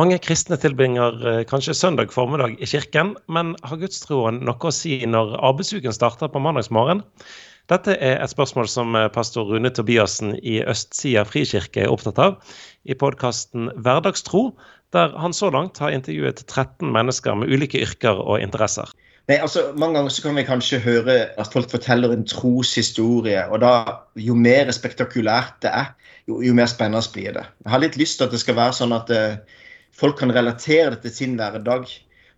Mange 0.00 0.16
kristne 0.22 0.56
tilbringer 0.56 1.16
eh, 1.28 1.38
kanskje 1.44 1.74
søndag 1.76 2.12
formiddag 2.14 2.54
i 2.62 2.66
kirken, 2.70 3.10
men 3.28 3.50
har 3.66 3.80
gudstroen 3.82 4.38
noe 4.46 4.70
å 4.70 4.72
si 4.72 4.94
når 5.04 5.34
arbeidsuken 5.44 5.92
starter 5.92 6.30
på 6.32 6.40
mandagsmorgen? 6.40 7.02
Dette 7.68 7.98
er 7.98 8.22
et 8.22 8.32
spørsmål 8.32 8.70
som 8.72 8.96
eh, 8.96 9.10
pastor 9.12 9.50
Rune 9.50 9.68
Tobiassen 9.76 10.32
i 10.40 10.62
Østsida 10.62 11.26
frikirke 11.28 11.84
er 11.84 11.92
opptatt 11.92 12.22
av 12.22 12.56
i 12.88 12.96
podkasten 12.96 13.68
Hverdagstro, 13.76 14.46
der 14.96 15.12
han 15.20 15.36
så 15.36 15.52
langt 15.52 15.82
har 15.84 15.92
intervjuet 15.92 16.46
13 16.46 16.88
mennesker 16.96 17.36
med 17.42 17.52
ulike 17.52 17.84
yrker 17.84 18.24
og 18.24 18.40
interesser. 18.40 18.88
Nei, 19.28 19.36
altså, 19.36 19.68
Mange 19.76 20.00
ganger 20.00 20.16
så 20.16 20.28
kan 20.30 20.40
vi 20.40 20.48
kanskje 20.48 20.80
høre 20.86 21.22
at 21.36 21.52
folk 21.52 21.68
forteller 21.76 22.16
en 22.16 22.24
troshistorie. 22.24 23.42
og 23.50 23.60
da, 23.60 23.74
Jo 24.16 24.38
mer 24.38 24.72
spektakulært 24.72 25.60
det 25.66 25.76
er, 25.76 25.96
jo, 26.24 26.40
jo 26.40 26.56
mer 26.56 26.72
spennende 26.72 27.04
blir 27.12 27.34
det. 27.36 27.48
Jeg 27.66 27.74
har 27.74 27.84
litt 27.84 28.00
lyst 28.00 28.16
til 28.16 28.30
at 28.30 28.32
det 28.32 28.40
skal 28.40 28.56
være 28.56 28.80
sånn 28.80 28.96
at 28.96 29.12
uh, 29.12 29.58
folk 29.96 30.18
kan 30.20 30.32
relatere 30.34 30.94
det 30.94 31.02
til 31.04 31.16
sin 31.16 31.36
hverdag. 31.38 31.88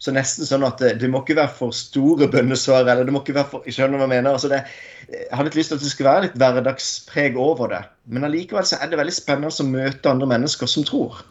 Så 0.03 0.11
nesten 0.11 0.49
sånn 0.49 0.65
at 0.67 0.81
det, 0.83 0.97
det 0.99 1.09
må 1.11 1.21
ikke 1.23 1.37
være 1.39 1.55
for 1.55 1.75
store 1.77 2.27
bønnesvar. 2.31 2.83
eller 2.83 3.07
det 3.07 3.13
må 3.15 3.21
ikke 3.23 3.37
være 3.37 3.51
for, 3.53 3.67
jeg 3.69 3.77
skjønner 3.77 4.01
hva 4.01 4.09
Jeg 4.09 4.15
mener. 4.17 4.35
Altså 4.35 4.51
det, 4.51 4.65
jeg 5.13 5.29
hadde 5.31 5.47
litt 5.51 5.59
lyst 5.61 5.71
til 5.71 5.79
at 5.79 5.85
det 5.85 5.93
skulle 5.93 6.11
være 6.11 6.25
litt 6.27 6.41
hverdagspreg 6.43 7.39
over 7.39 7.71
det. 7.71 7.83
Men 8.11 8.27
allikevel 8.27 8.67
så 8.67 8.81
er 8.81 8.91
det 8.91 8.99
veldig 8.99 9.15
spennende 9.15 9.53
å 9.55 9.69
møte 9.69 10.11
andre 10.11 10.31
mennesker 10.35 10.71
som 10.71 10.87
tror. 10.89 11.23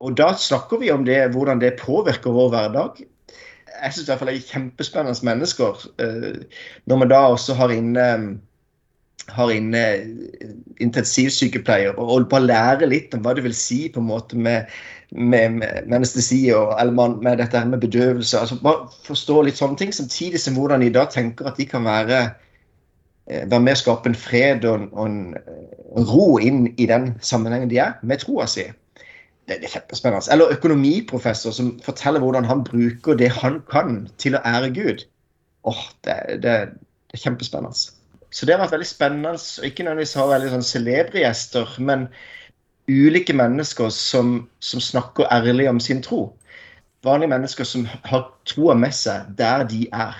Og 0.00 0.16
da 0.16 0.30
snakker 0.40 0.80
vi 0.80 0.88
om 0.92 1.04
det, 1.04 1.20
hvordan 1.34 1.60
det 1.60 1.76
påvirker 1.82 2.32
vår 2.32 2.48
hverdag. 2.54 3.04
Jeg 3.74 3.92
syns 3.92 4.06
i 4.06 4.10
hvert 4.10 4.22
fall 4.22 4.32
det 4.32 4.38
er 4.38 4.50
kjempespennende 4.54 5.28
mennesker. 5.28 5.84
Eh, 6.00 6.64
når 6.88 7.02
man 7.02 7.12
da 7.12 7.20
også 7.34 7.56
har 7.60 7.76
inne 7.76 8.08
har 9.32 9.50
inne 9.54 9.82
intensivsykepleier 10.84 11.94
og 11.94 12.10
holder 12.10 12.28
på 12.28 12.40
å 12.40 12.44
lære 12.44 12.90
litt 12.90 13.14
om 13.16 13.22
hva 13.24 13.32
det 13.36 13.46
vil 13.46 13.56
si 13.56 13.86
på 13.92 14.02
en 14.02 14.10
måte 14.10 14.36
med 14.36 14.68
med, 15.14 15.50
med, 15.50 15.94
anestesi 15.94 16.48
og 16.54 16.74
eller 16.80 17.18
med 17.22 17.38
dette 17.38 17.58
her 17.58 17.68
med 17.68 17.80
bedøvelse. 17.80 18.38
altså 18.38 18.58
Bare 18.62 18.88
forstå 19.06 19.42
litt 19.42 19.60
sånne 19.60 19.78
ting, 19.78 19.92
samtidig 19.94 20.40
som 20.40 20.56
hvordan 20.58 20.82
de 20.82 20.90
da 20.94 21.04
tenker 21.10 21.48
at 21.48 21.58
de 21.58 21.66
kan 21.70 21.84
være, 21.86 22.20
eh, 23.30 23.44
være 23.50 23.60
med 23.60 23.76
å 23.76 23.82
skape 23.82 24.10
en 24.10 24.18
fred 24.18 24.64
og, 24.64 24.88
og 24.92 25.06
en, 25.06 25.20
en, 25.96 26.08
ro 26.10 26.38
inn 26.42 26.66
i 26.76 26.88
den 26.90 27.12
sammenhengen 27.22 27.70
de 27.70 27.78
er, 27.84 27.98
med 28.02 28.24
troa 28.24 28.48
si. 28.50 28.66
Det, 29.46 29.60
det, 29.60 29.68
er 29.68 29.76
kjempespennende. 29.76 30.32
Eller 30.32 30.54
økonomiprofessor 30.56 31.52
som 31.52 31.74
forteller 31.84 32.22
hvordan 32.24 32.48
han 32.48 32.64
bruker 32.64 33.18
det 33.20 33.28
han 33.38 33.60
kan, 33.70 34.06
til 34.18 34.38
å 34.38 34.42
ære 34.48 34.72
Gud. 34.74 35.04
Åh, 35.68 35.84
det, 36.08 36.16
det, 36.42 36.56
det 37.12 37.20
er 37.20 37.26
kjempespennende. 37.28 37.92
Så 38.34 38.46
det 38.46 38.56
har 38.56 38.64
vært 38.64 38.74
veldig 38.74 38.90
spennende. 38.90 39.34
og 39.38 39.66
Ikke 39.66 39.86
nødvendigvis 39.86 40.16
ha 40.18 40.26
veldig 40.26 40.54
sånn 40.56 40.66
celebre 40.66 41.22
gjester, 41.22 41.70
men 41.78 42.08
ulike 42.90 43.36
mennesker 43.36 43.92
som, 43.94 44.36
som, 44.58 44.82
snakker 44.82 45.30
ærlig 45.32 45.68
om 45.70 45.80
sin 45.80 46.02
tro. 46.02 46.26
Vanlige 47.06 47.30
mennesker 47.30 47.68
som 47.68 47.86
har 48.08 48.26
troa 48.48 48.74
med 48.76 48.94
seg 48.96 49.30
der 49.38 49.66
de 49.70 49.84
er. 49.92 50.18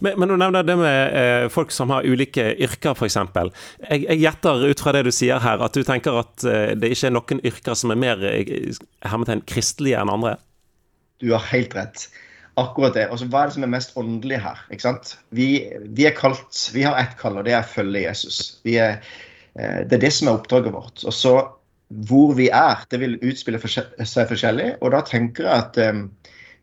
Men, 0.00 0.16
men 0.18 0.32
du 0.32 0.34
nevner 0.40 0.64
det 0.64 0.74
med 0.80 1.16
eh, 1.20 1.46
folk 1.52 1.70
som 1.70 1.92
har 1.92 2.06
ulike 2.08 2.48
yrker, 2.64 2.96
f.eks. 2.96 3.18
Jeg, 3.20 4.02
jeg 4.08 4.20
gjetter 4.24 4.66
ut 4.66 4.82
fra 4.82 4.94
det 4.96 5.04
du 5.06 5.12
sier 5.14 5.42
her, 5.44 5.62
at 5.62 5.76
du 5.76 5.84
tenker 5.86 6.18
at 6.24 6.46
eh, 6.48 6.72
det 6.74 6.94
ikke 6.96 7.10
er 7.10 7.14
noen 7.14 7.42
yrker 7.46 7.78
som 7.78 7.92
er 7.92 8.00
mer 8.00 8.24
eh, 8.26 9.34
kristelige 9.46 10.00
enn 10.00 10.10
andre? 10.16 10.38
Du 11.22 11.30
har 11.36 11.44
helt 11.52 11.76
rett. 11.76 12.08
Akkurat 12.56 12.94
det. 12.96 13.08
Og 13.12 13.20
så 13.20 13.28
Hva 13.28 13.42
er 13.42 13.50
det 13.50 13.56
som 13.58 13.66
er 13.66 13.72
mest 13.74 13.96
åndelig 14.00 14.40
her? 14.40 14.62
ikke 14.72 14.86
sant? 14.86 15.16
Vi, 15.36 15.48
vi 15.96 16.06
er 16.08 16.16
kalt, 16.16 16.56
vi 16.72 16.86
har 16.86 16.96
ett 17.00 17.16
kall, 17.20 17.36
og 17.36 17.44
det 17.48 17.52
er 17.52 17.64
å 17.64 17.74
følge 17.74 18.06
Jesus. 18.06 18.40
Er, 18.64 19.02
eh, 19.58 19.82
det 19.84 19.98
er 19.98 20.04
det 20.06 20.12
som 20.16 20.30
er 20.30 20.38
oppdraget 20.38 20.72
vårt. 20.72 21.04
Og 21.04 21.14
så 21.14 21.36
hvor 21.88 22.32
vi 22.34 22.48
er, 22.48 22.82
det 22.90 23.00
vil 23.00 23.18
utspille 23.22 23.60
seg 23.62 24.30
forskjellig. 24.30 24.72
Og 24.82 24.90
da 24.94 25.02
tenker 25.06 25.46
jeg 25.46 25.66
at 25.66 25.78
um, 25.94 26.08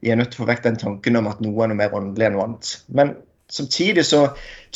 vi 0.04 0.12
er 0.12 0.20
nødt 0.20 0.34
til 0.34 0.42
å 0.42 0.44
få 0.44 0.50
vekk 0.52 0.66
den 0.66 0.80
tanken 0.82 1.20
om 1.20 1.30
at 1.32 1.40
noe 1.44 1.64
er 1.64 1.72
noe 1.72 1.80
mer 1.80 1.96
åndelig 1.96 2.28
enn 2.28 2.36
noe 2.36 2.48
annet. 2.50 2.74
Men 2.92 3.16
samtidig 3.54 4.04
så 4.10 4.26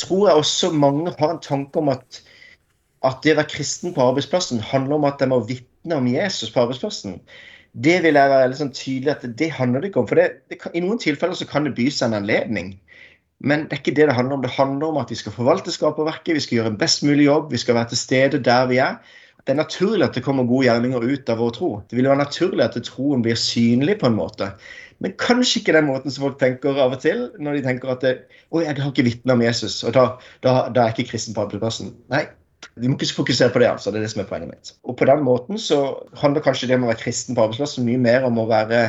tror 0.00 0.28
jeg 0.28 0.40
også 0.40 0.72
mange 0.72 1.12
har 1.18 1.34
en 1.34 1.42
tanke 1.44 1.82
om 1.82 1.92
at, 1.92 2.22
at 3.04 3.20
det 3.24 3.34
å 3.34 3.40
være 3.42 3.52
kristen 3.52 3.94
på 3.96 4.06
arbeidsplassen 4.06 4.64
handler 4.70 4.96
om 4.96 5.08
at 5.08 5.20
de 5.20 5.28
må 5.28 5.42
vitne 5.48 6.00
om 6.00 6.08
Jesus 6.08 6.52
på 6.54 6.64
arbeidsplassen. 6.64 7.18
Det 7.72 7.98
vil 8.04 8.18
jeg 8.18 8.32
være 8.32 8.58
sånn 8.58 8.74
tydelig 8.74 9.14
at 9.14 9.24
det 9.38 9.50
handler 9.54 9.82
det 9.82 9.90
ikke 9.90 10.02
om. 10.02 10.08
For 10.10 10.20
det, 10.20 10.28
det 10.50 10.60
kan, 10.62 10.74
i 10.74 10.82
noen 10.84 11.00
tilfeller 11.02 11.38
så 11.38 11.46
kan 11.48 11.68
det 11.68 11.76
by 11.76 11.88
seg 11.92 12.08
en 12.08 12.20
anledning. 12.22 12.74
Men 13.38 13.68
det 13.68 13.76
er 13.76 13.82
ikke 13.82 13.94
det 13.94 14.08
det 14.10 14.16
handler 14.16 14.38
om. 14.38 14.42
Det 14.42 14.56
handler 14.56 14.90
om 14.90 15.00
at 15.02 15.12
vi 15.12 15.20
skal 15.20 15.34
forvalte 15.36 15.74
skaperverket, 15.74 16.34
vi 16.34 16.42
skal 16.42 16.60
gjøre 16.60 16.74
en 16.74 16.80
best 16.80 17.04
mulig 17.06 17.28
jobb, 17.28 17.52
vi 17.54 17.60
skal 17.62 17.78
være 17.78 17.92
til 17.92 18.02
stede 18.02 18.42
der 18.42 18.66
vi 18.72 18.82
er 18.82 18.98
det 19.48 19.54
er 19.54 19.62
naturlig 19.62 20.04
at 20.04 20.12
det 20.12 20.20
kommer 20.26 20.44
gode 20.44 20.66
gjerninger 20.66 21.04
ut 21.08 21.30
av 21.32 21.38
vår 21.40 21.52
tro. 21.56 21.68
Det 21.88 21.96
vil 21.96 22.04
være 22.10 22.20
naturlig 22.20 22.66
at 22.66 22.74
troen 22.84 23.22
blir 23.24 23.38
synlig 23.40 23.94
på 24.02 24.10
en 24.10 24.18
måte. 24.18 24.50
Men 25.00 25.14
kanskje 25.16 25.62
ikke 25.62 25.72
den 25.72 25.86
måten 25.88 26.12
som 26.12 26.26
folk 26.26 26.36
tenker 26.42 26.76
av 26.76 26.92
og 26.92 27.00
til, 27.00 27.22
når 27.40 27.56
de 27.56 27.62
tenker 27.64 27.94
at 27.94 28.04
det, 28.04 28.12
Oi, 28.52 28.66
jeg 28.66 28.76
har 28.76 28.90
ikke 28.92 29.06
vitne 29.06 29.32
om 29.32 29.44
Jesus, 29.44 29.78
og 29.88 29.94
da, 29.96 30.04
da, 30.44 30.52
da, 30.68 30.82
er 30.82 30.90
jeg 30.90 30.98
ikke 30.98 31.14
kristen 31.14 31.36
på 31.36 31.46
arbeidsplassen. 31.46 31.94
Nei, 32.12 32.26
vi 32.78 32.88
må 32.88 32.96
ikke 32.98 33.20
fokusere 33.20 33.52
på 33.54 33.60
det. 33.62 33.68
altså, 33.70 33.90
Det 33.90 33.98
er 33.98 34.06
det 34.06 34.10
som 34.12 34.22
er 34.22 34.28
poenget 34.28 34.50
mitt. 34.50 34.72
Og 34.84 34.96
på 34.98 35.06
den 35.08 35.22
måten 35.26 35.58
så 35.58 35.78
handler 36.18 36.44
kanskje 36.44 36.68
det 36.68 36.78
om 36.78 36.86
å 36.86 36.90
være 36.90 37.02
kristen 37.02 37.36
på 37.36 37.44
arbeidsplassen 37.44 37.86
mye 37.86 38.00
mer 38.02 38.26
om 38.26 38.38
å 38.38 38.46
være, 38.50 38.82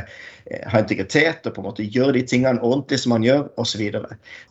eh, 0.49 0.65
ha 0.69 0.81
integritet 0.81 1.45
og 1.45 1.55
på 1.55 1.61
en 1.61 1.69
måte 1.69 1.85
gjøre 1.85 2.13
de 2.17 2.23
tingene 2.23 2.61
ordentlig 2.61 2.99
som 2.99 3.13
man 3.15 3.25
gjør, 3.25 3.49
osv. 3.57 3.81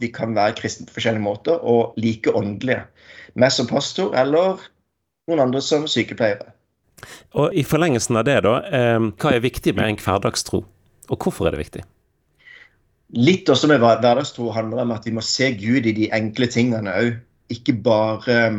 Vi 0.00 0.08
kan 0.08 0.34
være 0.34 0.56
kristne 0.58 0.86
på 0.86 0.98
forskjellige 0.98 1.22
måter 1.24 1.58
og 1.62 1.94
like 1.96 2.30
åndelige. 2.30 2.84
Meg 3.34 3.52
som 3.52 3.66
pastor 3.66 4.14
eller 4.14 4.58
noen 5.28 5.44
andre 5.46 5.62
som 5.62 5.86
sykepleiere. 5.86 6.54
Og 7.34 7.54
I 7.54 7.62
forlengelsen 7.62 8.16
av 8.18 8.24
det, 8.24 8.42
da, 8.42 8.56
eh, 8.66 8.98
hva 8.98 9.34
er 9.34 9.40
viktig 9.40 9.74
med 9.76 9.88
en 9.88 9.96
hverdagstro, 10.02 10.64
og 11.08 11.18
hvorfor 11.18 11.46
er 11.46 11.54
det 11.54 11.62
viktig? 11.62 11.84
Litt 13.14 13.48
også 13.48 13.68
med 13.68 13.80
hverdagstro 13.80 14.50
handler 14.52 14.82
om 14.82 14.90
at 14.92 15.06
vi 15.06 15.14
må 15.16 15.22
se 15.24 15.54
Gud 15.56 15.86
i 15.86 15.92
de 15.92 16.10
enkle 16.12 16.46
tingene 16.46 16.92
òg. 16.92 17.14
Ikke 17.48 17.72
bare 17.72 18.34
eh, 18.34 18.58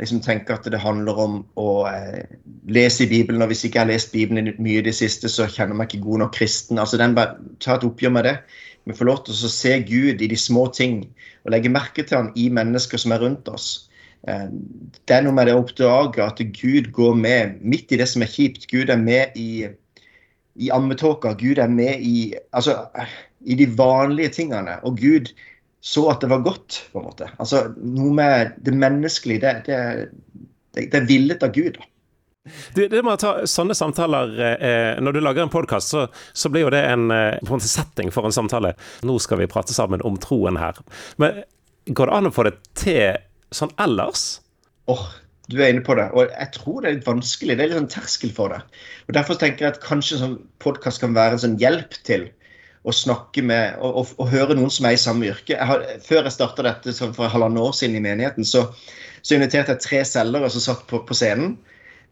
liksom 0.00 0.20
tenker 0.24 0.56
at 0.56 0.66
det 0.70 0.80
handler 0.82 1.18
om 1.20 1.40
å 1.60 1.86
eh, 1.86 2.24
lese 2.66 3.04
i 3.04 3.10
Bibelen, 3.10 3.42
og 3.44 3.52
hvis 3.52 3.64
ikke 3.66 3.78
jeg 3.78 3.84
har 3.84 3.92
lest 3.92 4.12
Bibelen 4.14 4.50
mye 4.58 4.80
i 4.80 4.86
det 4.86 4.94
siste, 4.98 5.30
så 5.30 5.46
kjenner 5.46 5.74
jeg 5.74 5.80
meg 5.80 5.92
ikke 5.92 6.06
god 6.08 6.24
nok 6.24 6.34
kristen. 6.38 6.80
Altså, 6.82 6.98
den 7.00 7.14
bare, 7.16 7.38
Ta 7.62 7.76
et 7.78 7.86
oppgjør 7.86 8.14
med 8.16 8.26
det. 8.26 8.36
Vi 8.84 8.96
får 8.98 9.08
lov 9.08 9.22
til 9.24 9.36
å 9.36 9.52
se 9.52 9.78
Gud 9.86 10.22
i 10.22 10.30
de 10.30 10.38
små 10.38 10.66
ting, 10.74 11.04
og 11.44 11.54
legge 11.54 11.72
merke 11.72 12.04
til 12.04 12.18
han 12.18 12.32
i 12.36 12.50
mennesker 12.52 13.00
som 13.00 13.14
er 13.14 13.22
rundt 13.22 13.48
oss. 13.48 13.86
Eh, 14.28 14.50
det 15.06 15.16
er 15.16 15.24
noe 15.24 15.36
med 15.36 15.48
det 15.48 15.54
å 15.56 15.62
oppdage 15.62 16.26
at 16.26 16.42
Gud 16.58 16.90
går 16.96 17.16
med 17.20 17.62
midt 17.62 17.94
i 17.94 18.00
det 18.00 18.10
som 18.10 18.24
er 18.26 18.32
kjipt. 18.34 18.66
Gud 18.72 18.90
er 18.90 19.00
med 19.00 19.38
i, 19.38 19.68
i 20.58 20.72
ammetåka. 20.74 21.36
Gud 21.38 21.62
er 21.62 21.70
med 21.70 22.02
i, 22.02 22.32
altså, 22.52 22.80
i 23.46 23.56
de 23.60 23.70
vanlige 23.78 24.40
tingene. 24.40 24.80
Og 24.82 24.98
Gud 24.98 25.30
så 25.84 26.06
at 26.08 26.22
det 26.24 26.30
var 26.32 26.44
godt, 26.44 26.78
på 26.92 27.00
en 27.00 27.08
måte. 27.10 27.26
Altså, 27.36 27.66
Noe 27.76 28.12
med 28.16 28.54
det 28.64 28.72
menneskelige. 28.72 29.40
Det, 29.42 29.50
det, 29.66 29.80
det, 30.72 30.86
det 30.92 31.00
er 31.02 31.10
villet 31.10 31.44
av 31.44 31.52
Gud. 31.52 31.76
Du, 32.74 32.82
det 32.88 33.00
med 33.00 33.14
å 33.14 33.20
ta 33.20 33.32
sånne 33.48 33.72
samtaler 33.72 34.32
eh, 34.52 34.98
Når 35.00 35.16
du 35.16 35.20
lager 35.22 35.46
en 35.46 35.52
podkast, 35.52 35.94
så, 35.94 36.02
så, 36.36 36.50
blir 36.52 36.66
jo 36.66 36.72
det 36.72 36.82
en, 36.88 37.06
eh, 37.12 37.36
en 37.40 37.60
setting 37.64 38.12
for 38.12 38.28
en 38.28 38.36
samtale. 38.36 38.74
Nå 39.04 39.16
skal 39.20 39.40
vi 39.40 39.48
prate 39.48 39.76
sammen 39.76 40.04
om 40.04 40.16
troen 40.20 40.56
her. 40.60 40.80
Men 41.20 41.42
går 41.88 42.08
det 42.08 42.16
an 42.16 42.30
å 42.30 42.32
få 42.32 42.46
det 42.48 42.54
til 42.80 43.20
sånn 43.52 43.72
ellers? 43.80 44.24
Åh, 44.88 45.04
oh, 45.04 45.06
du 45.52 45.58
er 45.60 45.72
inne 45.72 45.84
på 45.84 45.96
det. 46.00 46.10
Og 46.16 46.32
jeg 46.32 46.52
tror 46.56 46.80
det 46.80 46.90
er 46.90 46.96
litt 46.98 47.08
vanskelig. 47.08 47.56
Det 47.56 47.64
er 47.64 47.72
litt 47.72 47.80
sånn 47.82 47.92
terskel 47.92 48.32
for 48.36 48.56
det. 48.56 48.62
Og 49.04 49.16
Derfor 49.16 49.40
tenker 49.40 49.66
jeg 49.66 49.76
at 49.76 49.84
kanskje 49.84 50.20
sånn 50.20 50.38
podkast 50.64 51.04
kan 51.04 51.16
være 51.16 51.36
en 51.36 51.44
sånn 51.44 51.60
hjelp 51.60 52.00
til 52.08 52.30
å 52.84 52.92
snakke 52.92 53.42
med 53.46 53.78
og, 53.80 54.00
og, 54.00 54.12
og, 54.20 54.28
høre 54.32 54.56
noen 54.56 54.72
som 54.72 54.88
er 54.88 54.96
i 54.96 55.00
samme 55.00 55.28
yrke. 55.30 55.54
Jeg 55.56 55.68
har, 55.68 55.84
før 56.04 56.26
jeg 56.26 56.36
starta 56.36 56.66
dette 56.66 56.94
for 57.00 57.32
halvannet 57.32 57.62
år 57.64 57.72
siden 57.76 57.96
i 57.98 58.04
menigheten, 58.04 58.44
så, 58.48 58.66
så 59.24 59.38
inviterte 59.38 59.72
jeg 59.74 59.84
tre 59.84 60.02
selgere 60.08 60.50
som 60.52 60.64
satt 60.66 60.84
på, 60.90 61.00
på 61.08 61.16
scenen, 61.16 61.56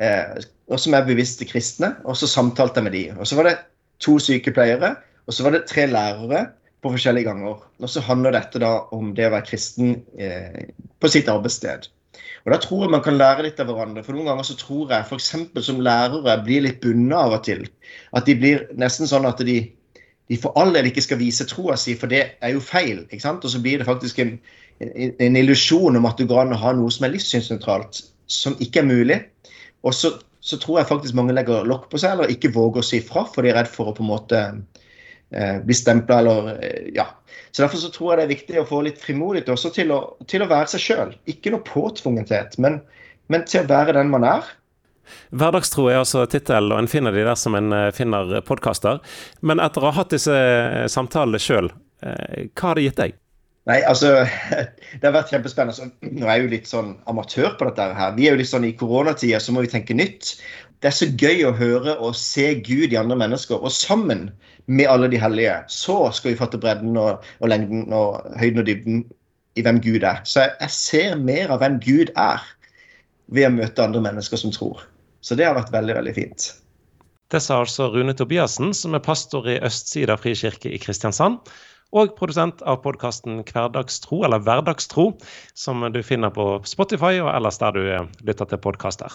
eh, 0.01 0.41
og 0.73 0.81
som 0.81 0.97
er 0.97 1.07
bevisste 1.09 1.49
kristne, 1.49 1.93
og 2.09 2.17
så 2.17 2.31
samtalte 2.31 2.81
jeg 2.81 2.89
med 2.89 2.97
de. 2.97 3.05
Og 3.19 3.29
så 3.29 3.37
var 3.39 3.51
det 3.51 3.59
to 4.03 4.17
sykepleiere, 4.23 4.95
og 5.29 5.37
så 5.37 5.47
var 5.47 5.57
det 5.57 5.67
tre 5.71 5.87
lærere, 5.91 6.47
på 6.83 6.91
forskjellige 6.91 7.29
ganger. 7.31 7.61
Og 7.79 7.91
så 7.91 8.03
handler 8.03 8.35
dette 8.35 8.59
da 8.59 8.73
om 8.95 9.13
det 9.15 9.29
å 9.29 9.35
være 9.37 9.47
kristen 9.47 10.01
eh, 10.19 10.73
på 10.99 11.11
sitt 11.13 11.29
arbeidssted. 11.31 11.87
Og 12.43 12.51
Da 12.51 12.59
tror 12.59 12.85
jeg 12.85 12.95
man 12.97 13.05
kan 13.05 13.19
lære 13.19 13.47
litt 13.47 13.61
av 13.63 13.71
hverandre. 13.71 14.03
For 14.03 14.17
Noen 14.17 14.33
ganger 14.33 14.49
så 14.49 14.57
tror 14.59 14.91
jeg 14.91 15.07
f.eks. 15.07 15.31
som 15.63 15.83
lærere 15.85 16.35
blir 16.43 16.65
litt 16.67 16.81
bundet 16.83 17.15
av 17.19 17.37
og 17.39 17.45
til. 17.47 17.63
At 18.19 18.27
de 18.27 18.35
blir 18.39 18.67
nesten 18.75 19.07
sånn 19.07 19.29
at 19.29 19.39
de, 19.47 19.61
de 20.33 20.39
for 20.41 20.57
all 20.57 20.73
del 20.73 20.89
ikke 20.89 21.05
skal 21.05 21.21
vise 21.21 21.45
troa 21.51 21.77
si, 21.77 21.93
for 21.99 22.09
det 22.09 22.23
er 22.41 22.55
jo 22.55 22.63
feil. 22.65 23.05
ikke 23.11 23.25
sant? 23.27 23.45
Og 23.45 23.53
så 23.53 23.61
blir 23.61 23.83
det 23.83 23.89
faktisk 23.89 24.23
en, 24.23 24.39
en, 24.81 25.13
en 25.21 25.37
illusjon 25.37 25.99
om 25.99 26.09
at 26.09 26.17
du 26.17 26.25
går 26.31 26.47
an 26.47 26.55
å 26.57 26.61
ha 26.63 26.73
noe 26.79 26.93
som 26.95 27.05
er 27.05 27.13
livssynsnøytralt, 27.13 28.01
som 28.33 28.57
ikke 28.65 28.81
er 28.81 28.89
mulig. 28.89 29.19
Og 29.85 29.93
så, 29.99 30.15
så 30.41 30.57
tror 30.63 30.81
jeg 30.81 30.89
faktisk 30.89 31.19
mange 31.19 31.37
legger 31.37 31.69
lokk 31.69 31.91
på 31.93 32.01
seg, 32.01 32.15
eller 32.15 32.33
ikke 32.33 32.55
våger 32.55 32.81
å 32.81 32.87
si 32.87 33.03
fra, 33.05 33.27
for 33.29 33.45
de 33.45 33.53
er 33.53 33.61
redd 33.61 33.69
for 33.69 33.91
å 33.91 33.97
på 33.99 34.07
en 34.07 34.13
måte 34.15 34.41
eh, 34.49 35.59
bli 35.67 35.77
stempla 35.77 36.23
eller 36.23 36.55
eh, 36.57 36.89
Ja. 36.97 37.11
Så 37.53 37.67
Derfor 37.67 37.83
så 37.83 37.91
tror 37.93 38.13
jeg 38.13 38.17
det 38.17 38.25
er 38.25 38.33
viktig 38.33 38.61
å 38.63 38.69
få 38.69 38.79
litt 38.87 39.01
frimodighet 39.01 39.51
også 39.53 39.69
til 39.77 39.93
å, 39.93 40.01
til 40.25 40.41
å 40.41 40.49
være 40.49 40.73
seg 40.73 40.81
sjøl. 40.81 41.11
Ikke 41.29 41.53
noe 41.53 41.61
påtvungenhet, 41.69 42.57
men, 42.57 42.79
men, 43.29 43.45
til 43.45 43.61
å 43.61 43.69
være 43.69 43.93
den 43.99 44.09
man 44.09 44.25
er. 44.25 44.49
Hverdagstro 45.31 45.89
er 45.91 46.03
altså 46.03 46.27
tittel, 46.31 46.73
og 46.73 46.83
en 46.83 46.91
finner 46.91 47.15
de 47.15 47.25
der 47.27 47.39
som 47.39 47.57
en 47.59 47.75
finner 47.97 48.39
podkaster. 48.47 49.01
Men 49.41 49.63
etter 49.63 49.83
å 49.83 49.91
ha 49.91 49.99
hatt 50.03 50.15
disse 50.15 50.37
samtalene 50.93 51.41
sjøl, 51.43 51.73
hva 52.03 52.69
har 52.69 52.79
det 52.79 52.87
gitt 52.89 53.03
deg? 53.03 53.19
Nei, 53.71 53.79
altså 53.87 54.25
Det 54.99 55.05
har 55.05 55.15
vært 55.15 55.31
kjempespennende. 55.33 55.93
Nå 56.19 56.27
er 56.27 56.39
jeg 56.39 56.45
jo 56.45 56.53
litt 56.57 56.71
sånn 56.71 56.93
amatør 57.11 57.55
på 57.59 57.69
dette 57.69 57.89
her. 57.99 58.15
Vi 58.19 58.27
er 58.27 58.37
jo 58.37 58.43
litt 58.43 58.51
sånn 58.51 58.67
i 58.69 58.75
koronatida, 58.79 59.41
så 59.43 59.55
må 59.55 59.65
vi 59.65 59.73
tenke 59.73 59.97
nytt. 59.97 60.35
Det 60.83 60.91
er 60.91 60.97
så 60.97 61.07
gøy 61.07 61.45
å 61.47 61.55
høre 61.55 61.95
og 62.03 62.17
se 62.19 62.49
Gud 62.67 62.91
i 62.91 62.99
andre 62.99 63.19
mennesker. 63.21 63.61
Og 63.63 63.71
sammen 63.75 64.31
med 64.67 64.91
alle 64.91 65.11
de 65.13 65.21
hellige, 65.23 65.61
så 65.71 66.05
skal 66.15 66.33
vi 66.33 66.41
fatte 66.41 66.59
bredden 66.63 66.99
og, 66.99 67.23
og 67.39 67.53
lengden 67.53 67.87
og 67.95 68.19
høyden 68.41 68.65
og 68.65 68.67
dybden 68.67 69.05
i 69.59 69.63
hvem 69.63 69.79
Gud 69.85 70.03
er. 70.03 70.23
Så 70.27 70.43
jeg, 70.43 70.57
jeg 70.65 70.75
ser 70.75 71.23
mer 71.23 71.55
av 71.55 71.63
hvem 71.63 71.79
Gud 71.85 72.11
er 72.19 72.43
ved 73.33 73.47
å 73.47 73.55
møte 73.55 73.85
andre 73.85 74.03
mennesker 74.03 74.41
som 74.41 74.55
tror. 74.55 74.83
Så 75.23 75.39
det 75.39 75.47
har 75.47 75.57
vært 75.57 75.73
veldig, 75.75 75.97
veldig 76.01 76.15
fint. 76.17 76.49
Det 77.33 77.41
sa 77.41 77.63
altså 77.63 77.89
Rune 77.95 78.13
Tobiassen, 78.19 78.75
som 78.77 78.97
er 78.97 79.05
pastor 79.05 79.47
i 79.49 79.61
Østsida 79.65 80.19
frikirke 80.21 80.69
i 80.69 80.81
Kristiansand 80.83 81.39
og 81.93 82.15
produsent 82.17 82.63
av 82.69 82.81
podkasten 82.85 83.43
Hverdagstro, 83.45 84.23
eller 84.27 84.43
Hverdagstro, 84.45 85.11
som 85.55 85.85
du 85.93 86.01
finner 86.05 86.33
på 86.33 86.47
Spotify 86.69 87.21
og 87.21 87.31
ellers 87.35 87.61
der 87.61 87.77
du 87.77 87.83
lytter 88.25 88.49
til 88.49 88.61
podkaster. 88.65 89.13